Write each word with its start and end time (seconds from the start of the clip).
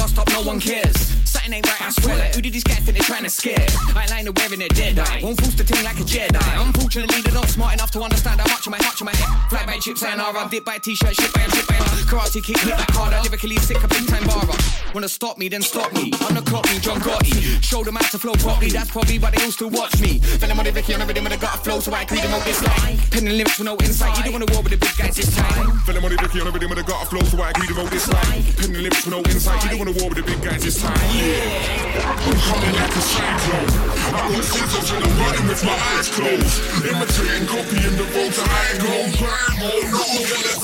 If 0.00 0.04
I 0.04 0.08
stop, 0.08 0.28
no 0.32 0.40
one 0.48 0.58
cares. 0.58 0.96
Something 1.28 1.52
ain't 1.52 1.66
right, 1.68 1.82
I 1.82 1.90
swear 1.90 2.24
it. 2.24 2.34
Who 2.34 2.40
did 2.40 2.54
these 2.54 2.64
cats 2.64 2.88
think 2.88 2.96
they're 2.96 3.04
trying 3.04 3.24
to 3.24 3.28
scare? 3.28 3.66
I 3.94 4.08
ain't 4.08 4.10
lying 4.10 4.32
wearing 4.32 4.62
a 4.62 4.68
dead 4.68 4.98
eye. 4.98 5.20
Won't 5.22 5.38
force 5.38 5.52
the 5.54 5.64
team 5.64 5.84
like 5.84 6.00
a 6.00 6.04
Jedi. 6.08 6.40
Unfortunately, 6.56 7.20
they're 7.20 7.34
not 7.34 7.48
smart 7.50 7.74
enough 7.74 7.90
to 7.90 8.00
understand 8.00 8.40
how 8.40 8.48
much 8.48 8.64
of 8.64 8.72
my 8.72 8.80
heart, 8.80 8.98
of 8.98 9.04
my 9.04 9.14
head. 9.14 9.50
Fly 9.50 9.66
by 9.66 9.76
chips 9.78 10.02
and 10.02 10.18
R, 10.18 10.34
I'm 10.34 10.48
dipped 10.48 10.64
by 10.64 10.76
a 10.76 10.80
t-shirt, 10.80 11.14
shit 11.14 11.32
by 11.34 11.42
a 11.42 11.50
shit 11.50 11.68
by 11.68 11.76
a 11.76 11.90
Karate 12.10 12.42
kick, 12.42 12.58
hit 12.58 12.66
that 12.74 12.78
back 12.78 12.90
harder. 12.90 13.20
Lyrically 13.22 13.54
sick, 13.62 13.78
of 13.78 13.90
big 13.90 14.02
time 14.08 14.26
barra. 14.26 14.56
Wanna 14.94 15.06
stop 15.06 15.38
me, 15.38 15.46
then 15.48 15.62
stop 15.62 15.92
me. 15.92 16.10
I'm 16.26 16.34
the 16.34 16.42
clock 16.42 16.66
me, 16.66 16.80
John 16.80 16.98
Gotti. 16.98 17.62
Show 17.62 17.84
them 17.84 17.94
how 17.94 18.08
to 18.10 18.18
flow 18.18 18.34
properly, 18.34 18.70
that's 18.70 18.90
probably 18.90 19.20
why 19.20 19.30
they 19.30 19.44
all 19.44 19.52
still 19.52 19.70
watch 19.70 20.00
me. 20.00 20.18
Fell 20.18 20.50
on 20.50 20.64
the 20.64 20.72
Ricky 20.72 20.94
on 20.94 21.00
the 21.00 21.06
rhythm 21.06 21.26
and 21.26 21.34
I 21.34 21.36
got 21.36 21.54
a 21.54 21.58
flow, 21.62 21.78
so 21.78 21.92
I 21.92 22.02
agree 22.02 22.18
them 22.18 22.34
all 22.34 22.40
this 22.40 22.58
line. 22.66 22.98
Penning 23.12 23.38
lyrics 23.38 23.58
with 23.60 23.70
no 23.70 23.76
insight, 23.78 24.16
you 24.18 24.24
don't 24.24 24.32
wanna 24.32 24.50
war 24.50 24.62
with 24.64 24.72
the 24.72 24.80
big 24.82 24.96
guys 24.98 25.14
this 25.14 25.30
time. 25.36 25.78
Fell 25.86 25.94
on 25.94 26.10
the 26.10 26.18
Ricky 26.18 26.40
on 26.40 26.46
the 26.46 26.52
rhythm 26.52 26.72
and 26.72 26.80
I 26.80 26.82
got 26.82 27.04
a 27.04 27.06
flow, 27.06 27.22
so 27.22 27.38
I 27.38 27.50
agree 27.54 27.68
them 27.68 27.78
all 27.78 27.86
this 27.86 28.08
line. 28.10 28.42
Penning 28.58 28.82
lyrics 28.82 29.06
with 29.06 29.14
no 29.14 29.22
insight, 29.30 29.62
you 29.62 29.70
don't 29.70 29.78
wanna 29.78 29.89
the 29.92 30.00
war 30.02 30.08
with 30.10 30.18
the 30.18 30.22
big 30.22 30.40
guys 30.42 30.62
this 30.62 30.80
time. 30.80 30.94
Yeah, 31.10 32.14
I'm 32.22 32.36
coming 32.46 32.74
like 32.74 32.94
a 32.94 33.00
cyclone. 33.00 33.70
I'm 34.14 34.42
scissors 34.42 34.90
and 34.92 35.04
I'm 35.04 35.18
running 35.18 35.48
with 35.48 35.64
my 35.64 35.72
eyes 35.72 36.08
closed. 36.08 36.62
Imitating, 36.84 37.46
copying 37.46 37.96
the 37.96 38.04
road 38.14 38.32
to 38.32 38.42
high 38.44 38.78
gold. 38.78 39.14
Climb 39.18 39.62
on, 39.66 39.82
no 39.90 40.02
more 40.14 40.26
than 40.30 40.42
a 40.46 40.54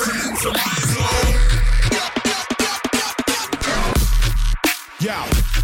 to 0.43 0.51
my 0.55 0.77
zone. 0.93 1.47
Yeah. 5.01 5.56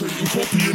you 0.00 0.26
copy 0.26 0.58
it. 0.58 0.71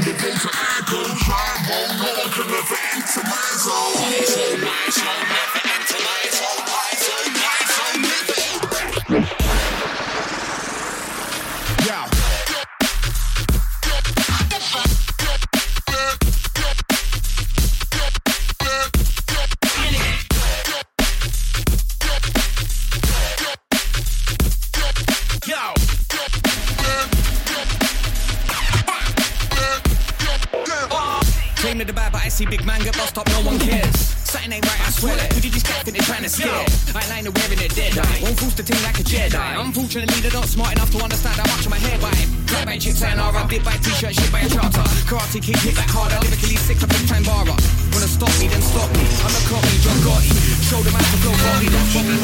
Unfortunately, 39.78 40.22
they're 40.26 40.34
not 40.34 40.50
smart 40.50 40.74
enough 40.74 40.90
to 40.90 40.98
understand 40.98 41.38
how 41.38 41.46
much 41.54 41.62
of 41.62 41.70
my 41.70 41.78
hair 41.78 42.02
by 42.02 42.10
him. 42.18 42.34
Clap 42.50 42.66
by 42.66 42.82
chips 42.82 43.04
and 43.06 43.22
R, 43.22 43.30
I 43.30 43.46
bit 43.46 43.62
by 43.64 43.78
t-shirt, 43.78 44.10
shit 44.10 44.32
by 44.34 44.42
a 44.42 44.50
charter. 44.50 44.82
Karate 45.06 45.38
kick, 45.38 45.62
hit 45.62 45.78
back 45.78 45.86
harder, 45.94 46.18
lyrically 46.26 46.58
sick, 46.58 46.82
a 46.82 46.90
big 46.90 47.06
time 47.06 47.22
bar 47.22 47.46
up. 47.46 47.62
Wanna 47.94 48.10
stop 48.10 48.34
me, 48.42 48.50
then 48.50 48.58
stop 48.66 48.90
me. 48.98 49.06
I'm 49.22 49.30
a 49.38 49.42
copy, 49.46 49.78
John 49.86 50.02
Gotti. 50.02 50.34
Show 50.66 50.82
them 50.82 50.98
how 50.98 51.06
to 51.06 51.18
blow 51.22 51.38
Gotti, 51.38 51.70
don't 51.70 51.90
stop 51.94 52.10
me, 52.10 52.18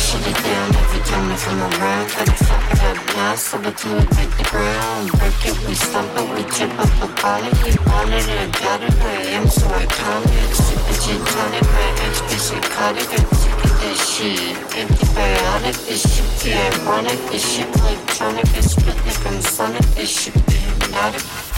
shut 0.00 0.24
it 0.24 0.40
down 0.40 0.72
Every 0.80 1.00
time 1.04 1.28
I 1.28 1.36
feel 1.36 1.60
around, 1.60 2.08
every 2.08 2.36
time 2.40 2.64
I 2.64 2.72
feel 2.72 2.88
around, 2.88 3.20
every 3.20 3.20
time 3.20 3.20
I 3.20 3.20
feel 3.20 3.20
around, 3.20 3.36
every 3.36 3.44
time 3.44 3.60
I 3.60 3.76
feel 3.76 3.92
around, 4.00 4.19
Sonic 15.70 15.86
this 15.86 16.16
shit, 16.16 16.26
the 16.42 16.82
ironic 16.82 17.30
this 17.30 17.54
shit, 17.54 17.68
like 17.76 17.96
electronic, 17.96 18.44
it's 18.56 18.76
rhythmic 18.78 19.26
and 19.26 19.44
sonic 19.44 19.82
this 19.94 20.22
shit, 20.22 20.34
the 20.34 20.52
hypnotic. 20.52 21.49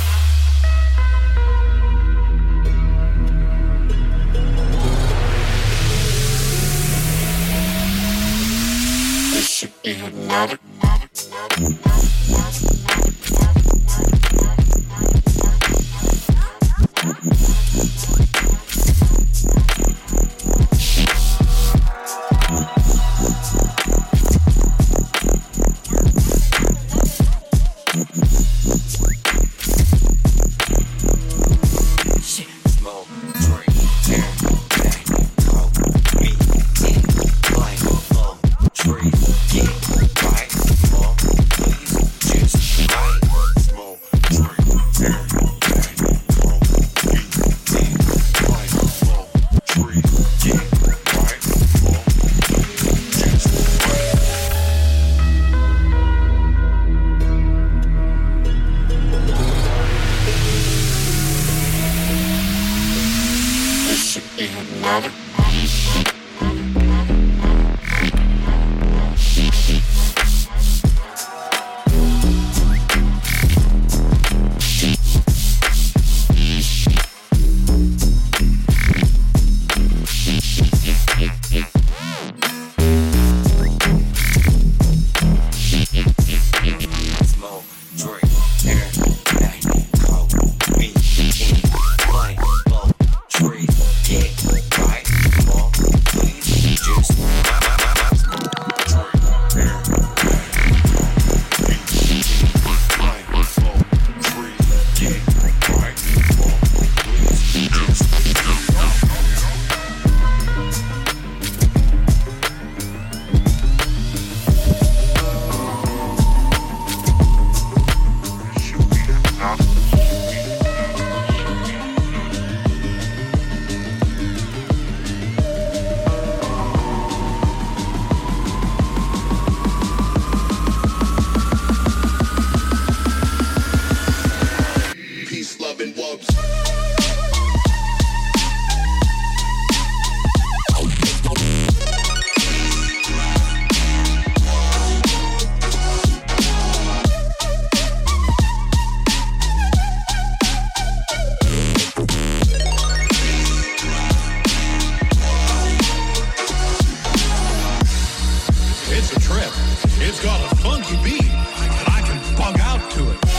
It's 160.14 160.22
got 160.22 160.52
a 160.52 160.56
funky 160.56 160.96
beat, 161.02 161.24
and 161.24 161.88
I 161.88 162.02
can 162.04 162.36
bug 162.36 162.60
out 162.60 162.90
to 162.90 163.12
it. 163.12 163.31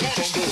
Don't 0.00 0.32
go 0.34 0.49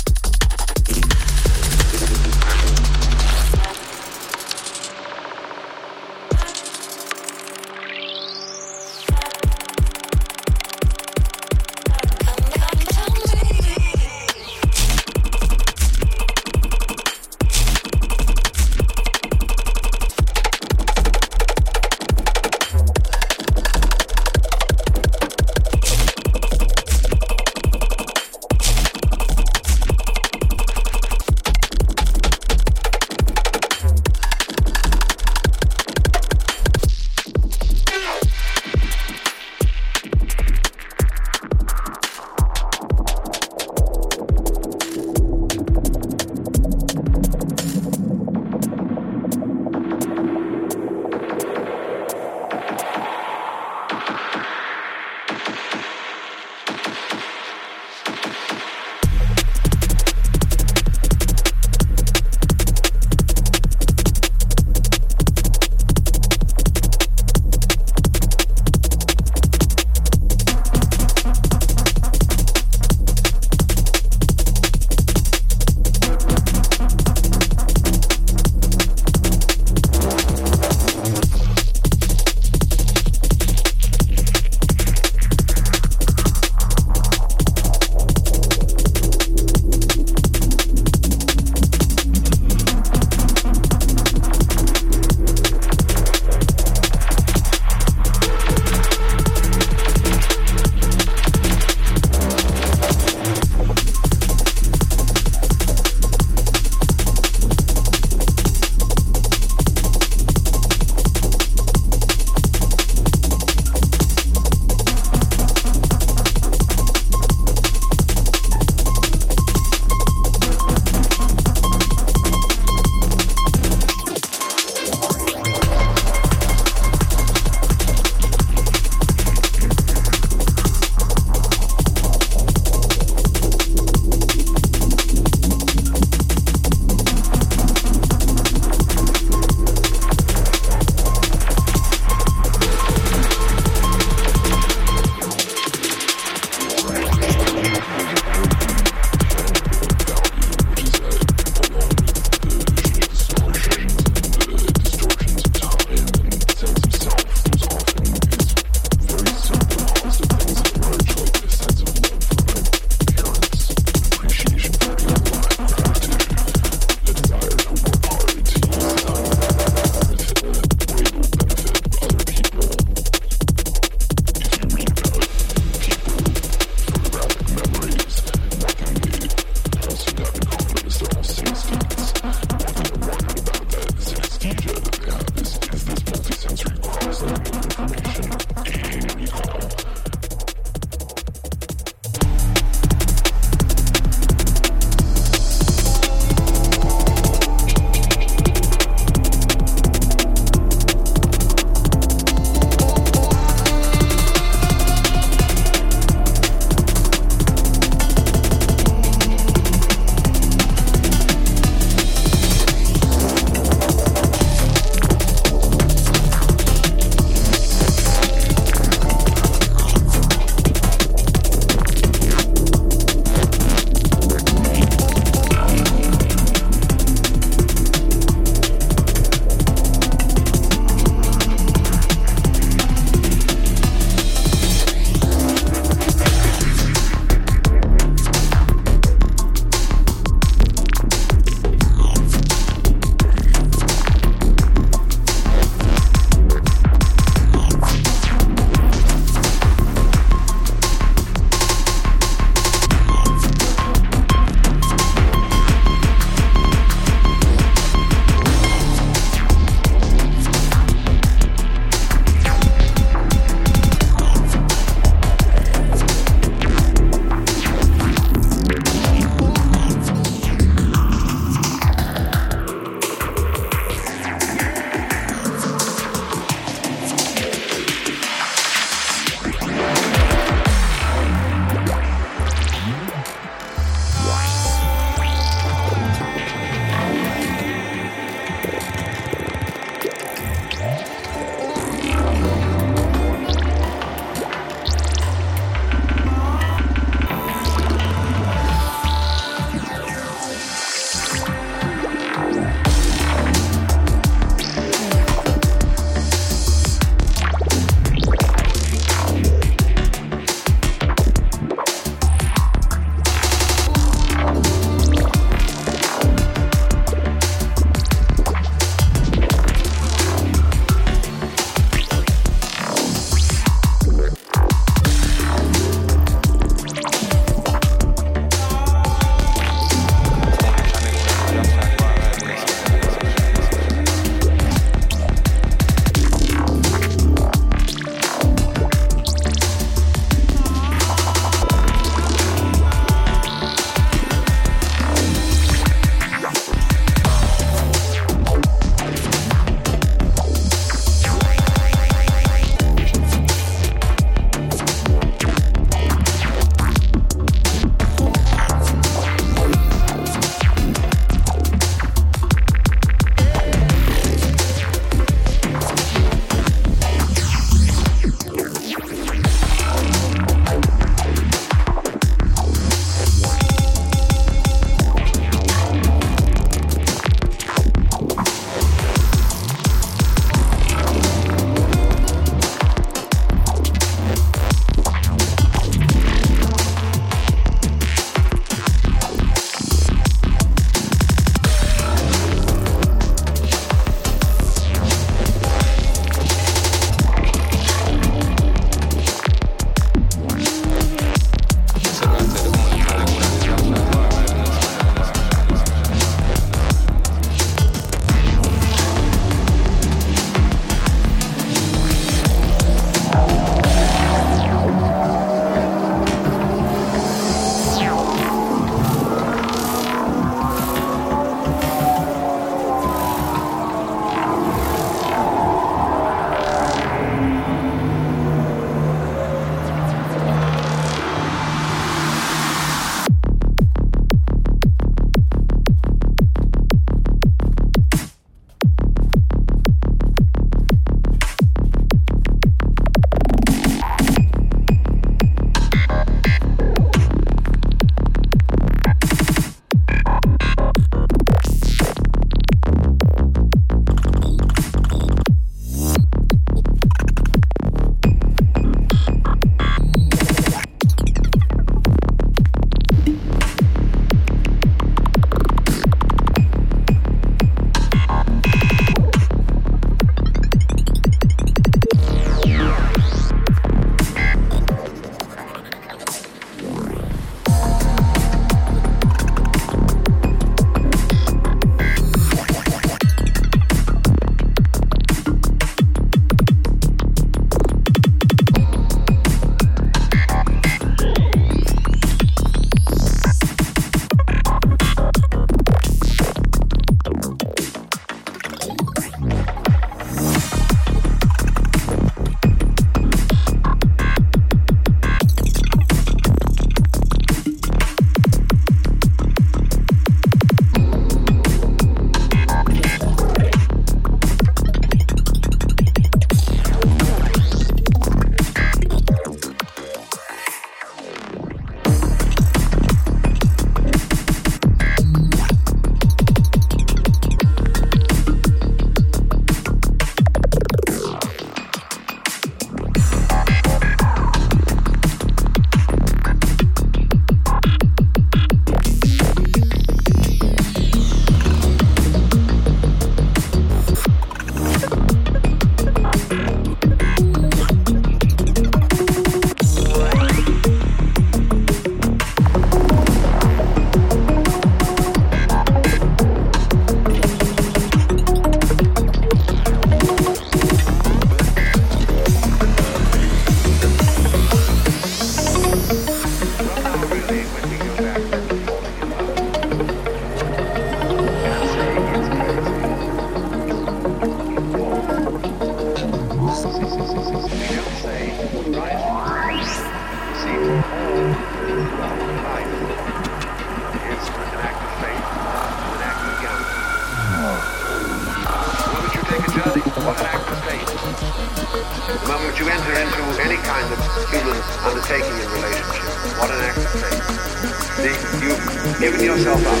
given 599.20 599.40
yourself 599.42 599.80
up. 599.80 600.00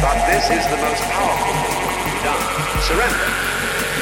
But 0.00 0.26
this 0.26 0.44
is 0.50 0.64
the 0.70 0.76
most 0.78 1.02
powerful 1.10 1.54
thing 1.58 1.74
that 1.74 1.96
can 1.98 2.06
be 2.06 2.18
done. 2.22 2.42
Surrender. 2.86 3.28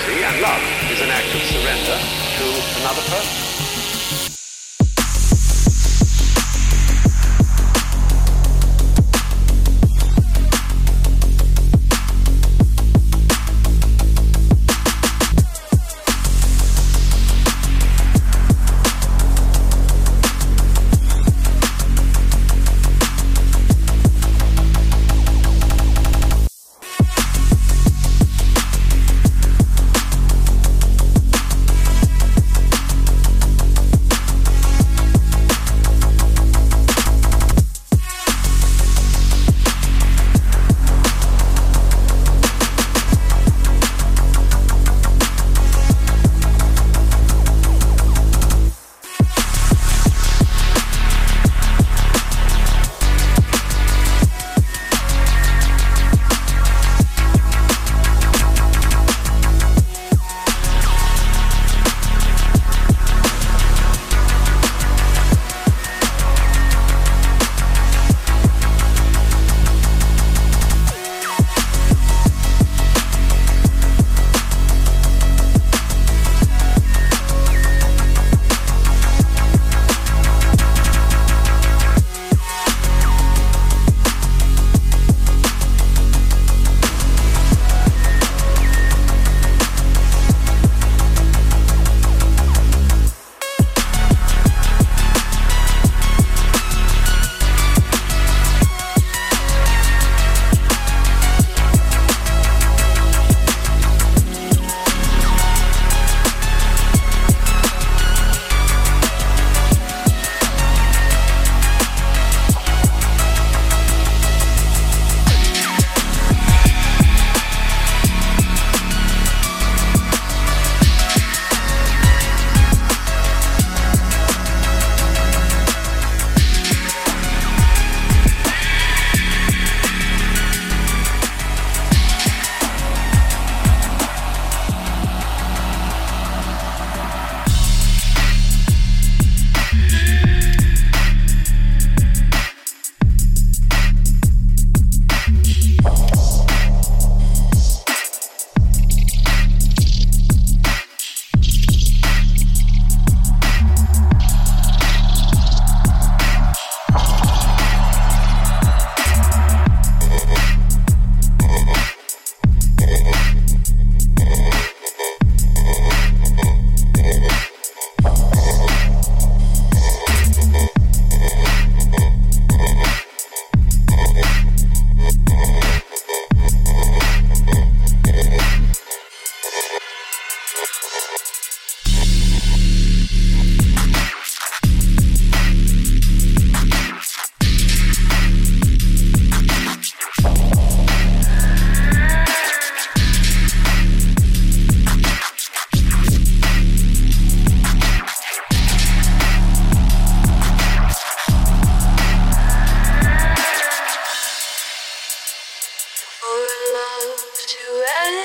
See, 0.05 0.23
and 0.25 0.41
love 0.43 0.63
is 0.93 1.01
an 1.01 1.11
act 1.11 1.35
of 1.35 1.43
surrender 1.43 1.97
to 2.39 2.81
another 2.81 3.03
person. 3.09 3.50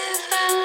if 0.08 0.28
I 0.32 0.65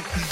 Ciao. 0.00 0.31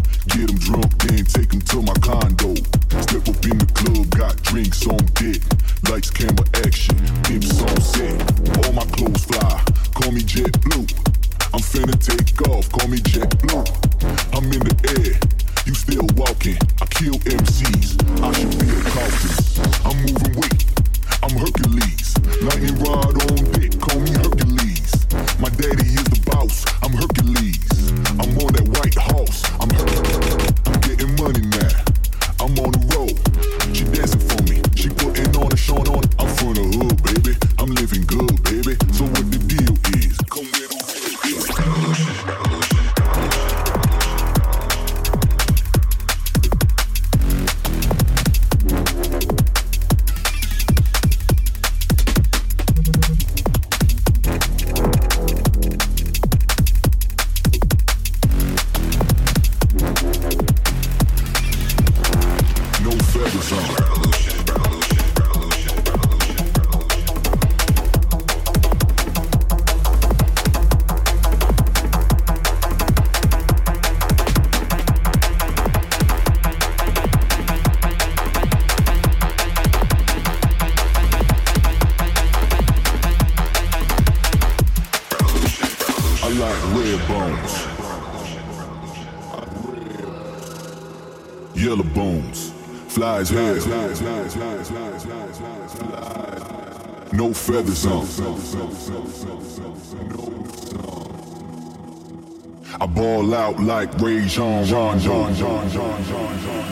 like 103.61 103.93
Ray 104.01 104.25
Jean 104.25 104.69
Ron 104.71 104.99
John 104.99 105.33
John 105.35 105.69
John 105.69 105.69
John 105.69 106.03
John 106.03 106.71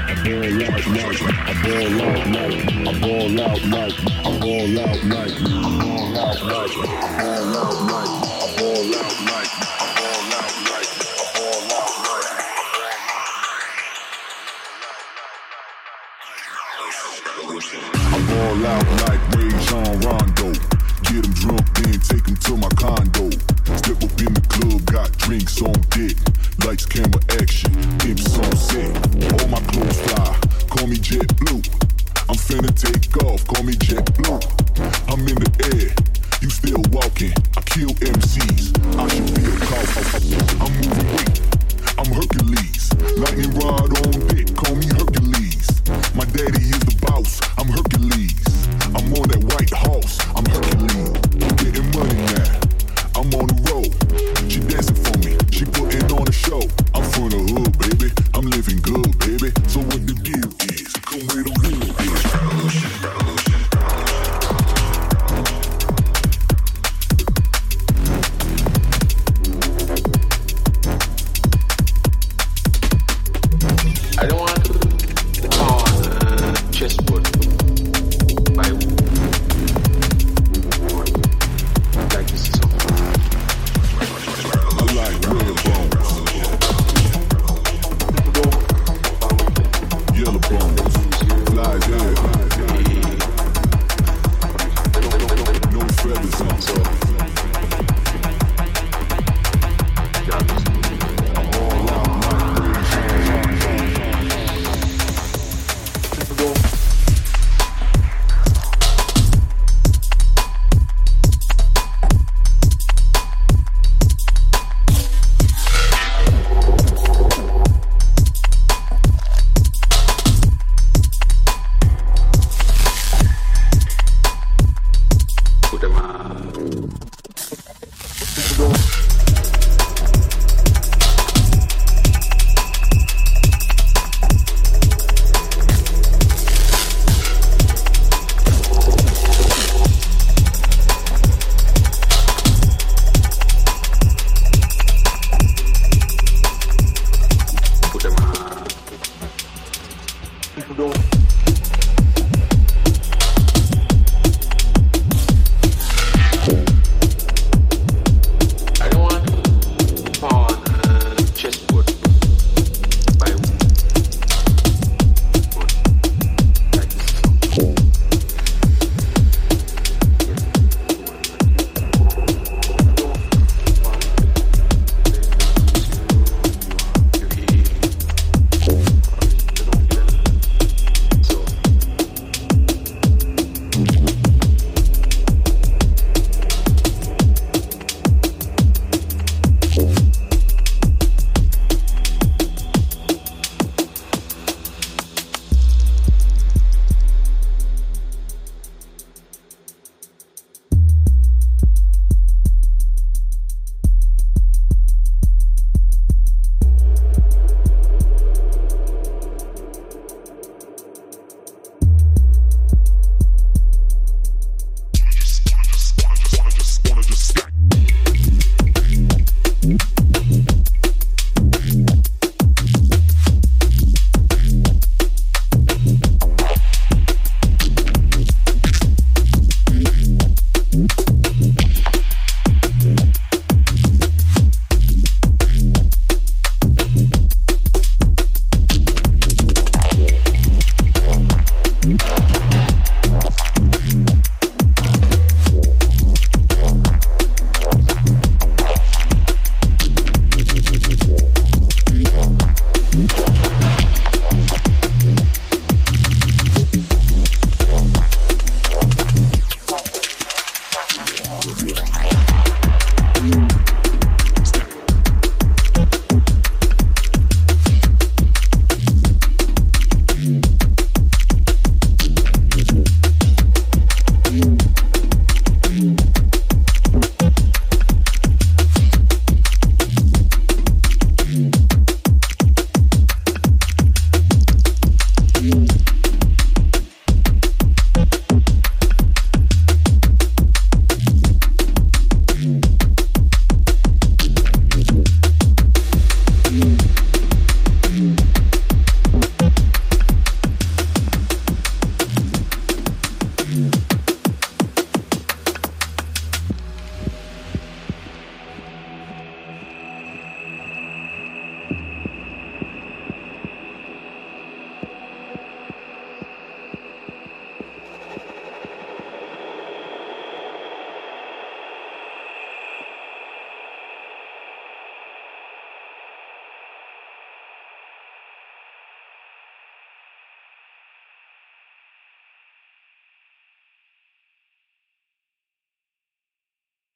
I 0.00 0.24
ball 0.24 0.62
out 0.62 0.86
like, 0.86 1.22
I 1.22 1.62
ball 1.62 2.00
out 2.00 2.26
like, 2.28 2.56
I 2.86 3.00
ball 3.00 3.40
out 3.40 3.62
like, 3.64 3.94
I 4.08 4.38
ball 4.38 4.78
out 4.78 5.02
like, 5.04 5.34
I 5.34 5.66
ball 5.80 6.18
out 6.18 6.42
like, 6.44 6.74
I 6.76 7.10
ball 7.18 7.56
out 7.56 8.22
like, 8.22 8.37
to 22.48 22.56
my 22.56 22.68
condo. 22.80 23.28
Step 23.76 24.02
up 24.02 24.16
in 24.24 24.32
the 24.32 24.44
club, 24.48 24.84
got 24.86 25.12
drinks 25.18 25.60
on 25.60 25.76
deck. 25.92 26.16
Lights, 26.64 26.86
camera, 26.86 27.20
action, 27.40 27.72
pimps 27.98 28.38
on 28.38 28.56
set. 28.56 28.96
All 29.36 29.48
my 29.48 29.60
clothes 29.68 30.00
fly, 30.00 30.32
call 30.70 30.86
me 30.86 30.96
Jet 30.96 31.28